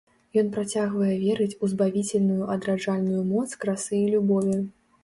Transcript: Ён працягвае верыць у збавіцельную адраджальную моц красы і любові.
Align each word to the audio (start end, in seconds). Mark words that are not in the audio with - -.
Ён 0.41 0.47
працягвае 0.55 1.13
верыць 1.25 1.57
у 1.63 1.69
збавіцельную 1.75 2.43
адраджальную 2.57 3.21
моц 3.33 3.49
красы 3.61 3.99
і 4.05 4.13
любові. 4.17 4.61